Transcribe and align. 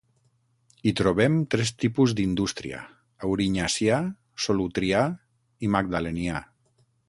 Hi 0.83 0.93
trobem 0.99 1.35
tres 1.55 1.71
tipus 1.83 2.15
d'indústria: 2.21 2.81
aurinyacià, 3.29 4.01
solutrià 4.47 5.07
i 5.69 5.75
magdalenià. 5.77 6.45